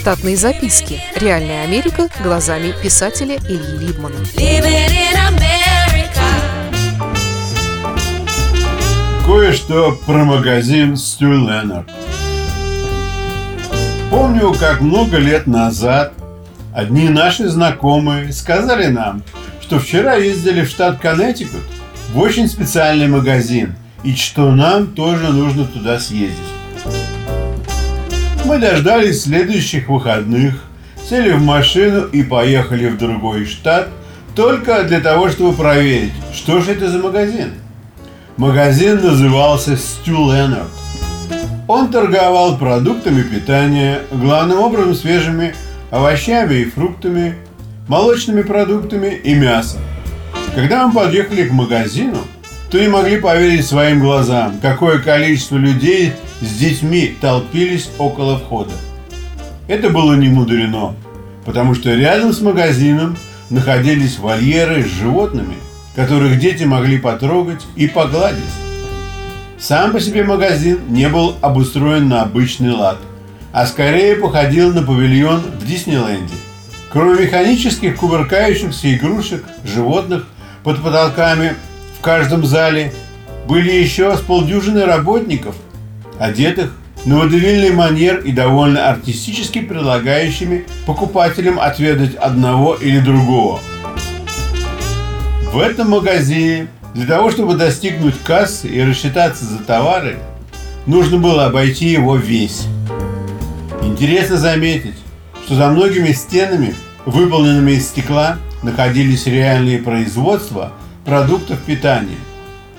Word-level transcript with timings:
Штатные 0.00 0.34
записки. 0.34 0.98
Реальная 1.14 1.62
Америка 1.62 2.08
глазами 2.22 2.72
писателя 2.82 3.36
Ильи 3.36 3.76
Либмана. 3.76 4.16
Кое-что 9.26 10.00
про 10.06 10.24
магазин 10.24 10.96
Стю 10.96 11.32
Леннард. 11.32 11.90
Помню, 14.08 14.54
как 14.58 14.80
много 14.80 15.18
лет 15.18 15.46
назад 15.46 16.14
одни 16.74 17.10
наши 17.10 17.50
знакомые 17.50 18.32
сказали 18.32 18.86
нам, 18.86 19.22
что 19.60 19.78
вчера 19.78 20.14
ездили 20.14 20.62
в 20.62 20.70
штат 20.70 20.98
Коннектикут 20.98 21.60
в 22.14 22.18
очень 22.18 22.48
специальный 22.48 23.06
магазин, 23.06 23.74
и 24.02 24.16
что 24.16 24.50
нам 24.50 24.86
тоже 24.94 25.28
нужно 25.28 25.66
туда 25.66 25.98
съездить. 26.00 26.38
Мы 28.50 28.58
дождались 28.58 29.22
следующих 29.22 29.88
выходных, 29.88 30.54
сели 31.08 31.30
в 31.30 31.40
машину 31.40 32.06
и 32.06 32.24
поехали 32.24 32.88
в 32.88 32.98
другой 32.98 33.46
штат 33.46 33.90
только 34.34 34.82
для 34.82 34.98
того, 34.98 35.28
чтобы 35.28 35.52
проверить, 35.52 36.12
что 36.34 36.60
же 36.60 36.72
это 36.72 36.90
за 36.90 36.98
магазин. 36.98 37.52
Магазин 38.36 39.00
назывался 39.00 39.74
Stu 39.74 40.16
Leonard. 40.26 40.66
Он 41.68 41.92
торговал 41.92 42.58
продуктами 42.58 43.22
питания, 43.22 44.00
главным 44.10 44.58
образом 44.58 44.96
свежими 44.96 45.54
овощами 45.92 46.54
и 46.54 46.64
фруктами, 46.64 47.36
молочными 47.86 48.42
продуктами 48.42 49.14
и 49.14 49.32
мясом. 49.32 49.80
Когда 50.56 50.88
мы 50.88 50.92
подъехали 50.92 51.44
к 51.44 51.52
магазину, 51.52 52.18
то 52.68 52.80
не 52.80 52.88
могли 52.88 53.20
поверить 53.20 53.64
своим 53.64 54.00
глазам, 54.00 54.58
какое 54.60 54.98
количество 54.98 55.56
людей 55.56 56.14
с 56.40 56.56
детьми 56.56 57.14
толпились 57.20 57.90
около 57.98 58.38
входа. 58.38 58.72
Это 59.68 59.90
было 59.90 60.14
не 60.14 60.28
мудрено, 60.28 60.94
потому 61.44 61.74
что 61.74 61.94
рядом 61.94 62.32
с 62.32 62.40
магазином 62.40 63.16
находились 63.50 64.18
вольеры 64.18 64.84
с 64.84 64.88
животными, 64.88 65.56
которых 65.94 66.38
дети 66.38 66.64
могли 66.64 66.98
потрогать 66.98 67.66
и 67.76 67.86
погладить. 67.86 68.42
Сам 69.58 69.92
по 69.92 70.00
себе 70.00 70.24
магазин 70.24 70.80
не 70.88 71.08
был 71.08 71.34
обустроен 71.42 72.08
на 72.08 72.22
обычный 72.22 72.70
лад, 72.70 72.98
а 73.52 73.66
скорее 73.66 74.16
походил 74.16 74.72
на 74.72 74.82
павильон 74.82 75.42
в 75.60 75.66
Диснейленде. 75.66 76.34
Кроме 76.90 77.26
механических 77.26 77.96
кувыркающихся 77.96 78.94
игрушек, 78.94 79.44
животных 79.64 80.26
под 80.64 80.82
потолками 80.82 81.54
в 81.98 82.02
каждом 82.02 82.46
зале 82.46 82.92
были 83.46 83.70
еще 83.70 84.16
с 84.16 84.20
полдюжины 84.20 84.86
работников– 84.86 85.54
одетых 86.20 86.70
на 87.06 87.18
водевильный 87.18 87.70
манер 87.70 88.18
и 88.18 88.30
довольно 88.30 88.88
артистически 88.88 89.62
предлагающими 89.62 90.66
покупателям 90.86 91.58
отведать 91.58 92.14
одного 92.14 92.74
или 92.74 93.00
другого. 93.00 93.58
В 95.52 95.58
этом 95.58 95.90
магазине 95.90 96.68
для 96.94 97.06
того, 97.06 97.30
чтобы 97.30 97.54
достигнуть 97.54 98.16
кассы 98.22 98.68
и 98.68 98.82
рассчитаться 98.82 99.44
за 99.44 99.58
товары, 99.58 100.18
нужно 100.86 101.18
было 101.18 101.46
обойти 101.46 101.86
его 101.86 102.16
весь. 102.16 102.66
Интересно 103.82 104.36
заметить, 104.36 104.96
что 105.46 105.54
за 105.54 105.68
многими 105.68 106.12
стенами, 106.12 106.74
выполненными 107.06 107.72
из 107.72 107.88
стекла, 107.88 108.36
находились 108.62 109.26
реальные 109.26 109.78
производства 109.78 110.72
продуктов 111.06 111.58
питания. 111.60 112.18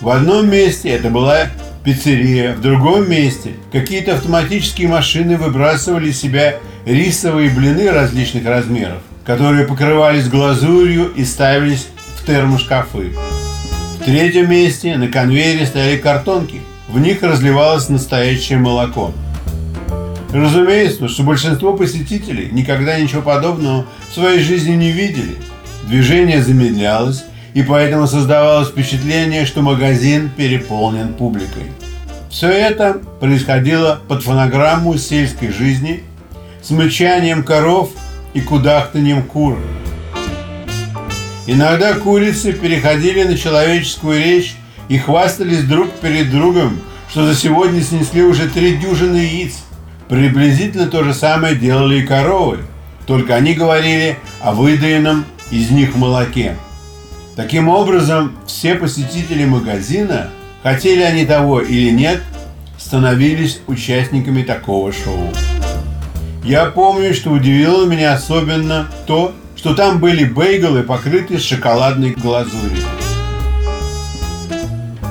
В 0.00 0.10
одном 0.10 0.50
месте 0.50 0.90
это 0.90 1.08
была 1.08 1.46
пиццерия, 1.84 2.54
в 2.54 2.60
другом 2.60 3.10
месте 3.10 3.52
какие-то 3.72 4.14
автоматические 4.14 4.88
машины 4.88 5.36
выбрасывали 5.36 6.10
из 6.10 6.20
себя 6.20 6.56
рисовые 6.84 7.50
блины 7.50 7.90
различных 7.90 8.44
размеров, 8.46 8.98
которые 9.24 9.66
покрывались 9.66 10.28
глазурью 10.28 11.12
и 11.14 11.24
ставились 11.24 11.88
в 12.16 12.26
термошкафы. 12.26 13.12
В 13.98 14.04
третьем 14.04 14.50
месте 14.50 14.96
на 14.96 15.08
конвейере 15.08 15.66
стояли 15.66 15.96
картонки, 15.96 16.60
в 16.88 16.98
них 16.98 17.22
разливалось 17.22 17.88
настоящее 17.88 18.58
молоко. 18.58 19.12
Разумеется, 20.32 21.08
что 21.08 21.22
большинство 21.22 21.72
посетителей 21.76 22.48
никогда 22.52 22.98
ничего 22.98 23.20
подобного 23.20 23.86
в 24.08 24.14
своей 24.14 24.40
жизни 24.40 24.74
не 24.74 24.92
видели. 24.92 25.36
Движение 25.88 26.42
замедлялось, 26.42 27.24
и 27.54 27.62
поэтому 27.62 28.06
создавалось 28.06 28.68
впечатление, 28.68 29.46
что 29.46 29.62
магазин 29.62 30.30
переполнен 30.36 31.14
публикой. 31.14 31.64
Все 32.30 32.48
это 32.48 33.00
происходило 33.18 34.00
под 34.06 34.22
фонограмму 34.22 34.96
сельской 34.96 35.50
жизни 35.50 36.04
с 36.62 36.70
мычанием 36.70 37.42
коров 37.42 37.90
и 38.34 38.40
кудахтанием 38.40 39.24
кур. 39.24 39.58
Иногда 41.46 41.94
курицы 41.94 42.52
переходили 42.52 43.24
на 43.24 43.36
человеческую 43.36 44.20
речь 44.20 44.54
и 44.88 44.98
хвастались 44.98 45.64
друг 45.64 45.90
перед 45.90 46.30
другом, 46.30 46.80
что 47.08 47.26
за 47.26 47.34
сегодня 47.34 47.82
снесли 47.82 48.22
уже 48.22 48.48
три 48.48 48.76
дюжины 48.76 49.16
яиц. 49.16 49.54
Приблизительно 50.08 50.86
то 50.86 51.02
же 51.02 51.12
самое 51.12 51.56
делали 51.56 52.00
и 52.00 52.06
коровы, 52.06 52.58
только 53.06 53.34
они 53.34 53.54
говорили 53.54 54.16
о 54.40 54.52
выдаянном 54.52 55.24
из 55.50 55.70
них 55.70 55.96
молоке. 55.96 56.56
Таким 57.36 57.68
образом, 57.68 58.36
все 58.46 58.74
посетители 58.74 59.44
магазина, 59.44 60.30
хотели 60.62 61.02
они 61.02 61.24
того 61.24 61.60
или 61.60 61.90
нет, 61.90 62.22
становились 62.76 63.60
участниками 63.66 64.42
такого 64.42 64.92
шоу. 64.92 65.30
Я 66.44 66.66
помню, 66.66 67.14
что 67.14 67.30
удивило 67.30 67.86
меня 67.86 68.14
особенно 68.14 68.86
то, 69.06 69.32
что 69.56 69.74
там 69.74 70.00
были 70.00 70.24
бейгалы, 70.24 70.82
покрытые 70.82 71.38
шоколадной 71.38 72.10
глазурью. 72.12 72.82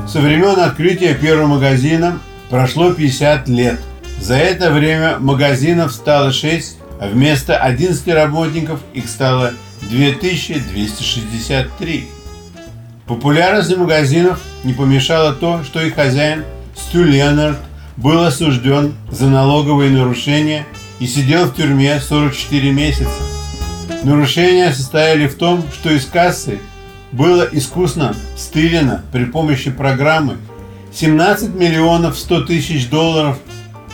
Со 0.07 0.19
времен 0.21 0.59
открытия 0.59 1.13
первого 1.13 1.45
магазина 1.45 2.19
прошло 2.49 2.91
50 2.91 3.47
лет. 3.47 3.79
За 4.19 4.35
это 4.35 4.71
время 4.71 5.17
магазинов 5.19 5.93
стало 5.93 6.31
6, 6.31 6.77
а 6.99 7.07
вместо 7.07 7.57
11 7.57 8.07
работников 8.07 8.79
их 8.93 9.07
стало 9.07 9.53
2263. 9.89 12.07
Популярности 13.07 13.73
магазинов 13.73 14.39
не 14.63 14.73
помешало 14.73 15.33
то, 15.33 15.63
что 15.63 15.81
их 15.81 15.95
хозяин 15.95 16.43
Стю 16.75 17.03
Ленард 17.03 17.57
был 17.97 18.23
осужден 18.23 18.93
за 19.09 19.25
налоговые 19.27 19.89
нарушения 19.91 20.65
и 20.99 21.07
сидел 21.07 21.45
в 21.45 21.55
тюрьме 21.55 21.99
44 21.99 22.71
месяца. 22.71 23.09
Нарушения 24.03 24.71
состояли 24.71 25.27
в 25.27 25.35
том, 25.35 25.63
что 25.73 25.89
из 25.89 26.05
кассы 26.05 26.59
было 27.11 27.47
искусно 27.51 28.15
стырено 28.37 29.03
при 29.11 29.25
помощи 29.25 29.71
программы 29.71 30.37
17 30.93 31.55
миллионов 31.55 32.17
100 32.17 32.43
тысяч 32.43 32.87
долларов 32.89 33.37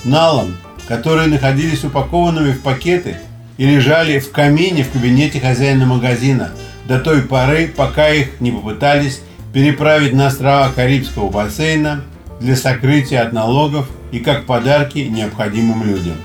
налом, 0.04 0.56
которые 0.88 1.28
находились 1.28 1.84
упакованными 1.84 2.52
в 2.52 2.62
пакеты 2.62 3.18
и 3.58 3.66
лежали 3.66 4.20
в 4.20 4.32
камине 4.32 4.84
в 4.84 4.92
кабинете 4.92 5.40
хозяина 5.40 5.86
магазина– 5.86 6.52
до 6.88 7.00
той 7.00 7.22
поры, 7.22 7.68
пока 7.68 8.10
их 8.10 8.40
не 8.40 8.52
попытались 8.52 9.22
переправить 9.54 10.14
на 10.14 10.28
острова 10.28 10.72
Карибского 10.74 11.30
бассейна 11.30 12.04
для 12.40 12.56
сокрытия 12.56 13.24
от 13.24 13.34
налогов 13.34 13.88
и 14.12 14.20
как 14.20 14.46
подарки 14.46 15.00
необходимым 15.00 15.84
людям. 15.84 16.16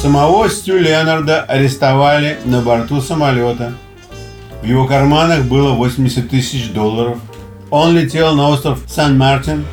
Самого 0.00 0.50
Стю 0.50 0.78
Леонарда 0.78 1.42
арестовали 1.42 2.38
на 2.44 2.60
борту 2.60 3.00
самолета. 3.00 3.72
В 4.62 4.66
его 4.66 4.86
карманах 4.86 5.44
было 5.44 5.72
80 5.72 6.28
тысяч 6.28 6.70
долларов. 6.70 7.18
Он 7.70 7.96
летел 7.96 8.34
на 8.34 8.48
остров 8.48 8.80
Сан-Мартин. 8.86 9.64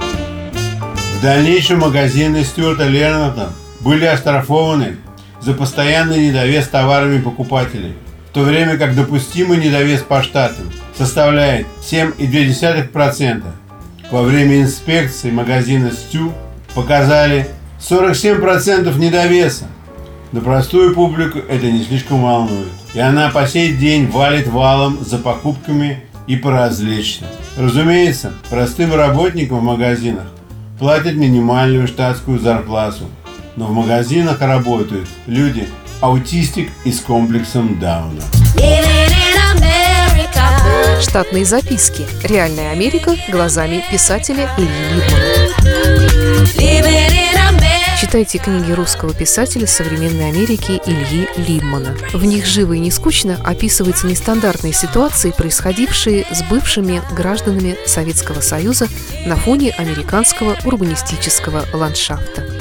В 1.18 1.22
дальнейшем 1.22 1.80
магазины 1.80 2.44
Стюарта 2.44 2.88
Леонарда 2.88 3.50
были 3.82 4.06
оштрафованы 4.06 4.98
за 5.42 5.54
постоянный 5.54 6.28
недовес 6.28 6.68
товарами 6.68 7.20
покупателей– 7.22 7.96
в 8.32 8.34
то 8.34 8.44
время 8.44 8.78
как 8.78 8.96
допустимый 8.96 9.58
недовес 9.58 10.04
по 10.04 10.24
штатам 10.24 10.72
составляет 10.98 11.68
7,2%. 11.82 13.44
Во 14.10 14.22
время 14.22 14.62
инспекции 14.62 15.30
магазина 15.30 15.92
«Стю» 15.92 16.32
показали 16.74 17.50
47% 17.82 18.98
недовеса. 18.98 19.66
Но 20.32 20.40
простую 20.40 20.96
публику 20.96 21.40
это 21.40 21.70
не 21.70 21.84
слишком 21.84 22.24
волнует. 22.24 22.70
И 22.94 23.02
она 23.02 23.30
по 23.32 23.46
сей 23.46 23.74
день 23.74 24.08
валит 24.08 24.48
валом 24.48 25.04
за 25.04 25.18
покупками 25.18 26.02
и 26.26 26.38
по 26.38 26.52
различным. 26.52 27.30
Разумеется, 27.58 28.32
простым 28.50 28.96
работникам 28.96 29.60
в 29.60 29.64
магазинах 29.64 30.28
платят 30.80 31.16
минимальную 31.16 31.86
штатскую 31.86 32.40
зарплату. 32.40 33.04
Но 33.56 33.66
в 33.66 33.74
магазинах 33.74 34.42
работают 34.42 35.08
люди– 35.28 35.68
аутистик 36.02 36.70
и 36.84 36.92
с 36.92 37.00
комплексом 37.02 37.80
Дауна. 37.80 38.22
Штатные 41.02 41.46
записки. 41.46 42.06
Реальная 42.24 42.72
Америка 42.72 43.16
глазами 43.30 43.84
писателя 43.92 44.50
Ильи 44.58 44.68
Либмана. 44.94 46.32
Читайте 48.00 48.40
книги 48.40 48.72
русского 48.72 49.14
писателя 49.14 49.68
современной 49.68 50.30
Америки 50.30 50.82
Ильи 50.86 51.28
Лиммана. 51.38 51.96
В 52.14 52.26
них 52.26 52.46
живо 52.46 52.74
и 52.74 52.80
не 52.80 52.90
скучно 52.90 53.40
описываются 53.44 54.08
нестандартные 54.08 54.74
ситуации, 54.74 55.32
происходившие 55.32 56.26
с 56.32 56.42
бывшими 56.44 57.02
гражданами 57.14 57.78
Советского 57.86 58.42
Союза 58.42 58.88
на 59.26 59.36
фоне 59.36 59.72
американского 59.72 60.58
урбанистического 60.66 61.66
ландшафта. 61.74 62.61